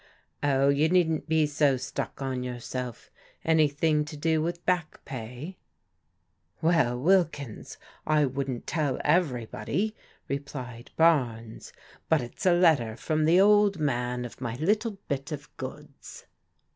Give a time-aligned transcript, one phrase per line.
[0.43, 3.11] "Oh, you needn't be so stuck on yourself.
[3.45, 5.57] An3rthing to do with back pay?"
[6.59, 7.77] "Well, Wilkins,
[8.07, 9.95] I wouldn't tell everybody,"
[10.27, 11.71] replied Bames,
[12.09, 16.25] "but it's a letter from the old man of my little bit of goods."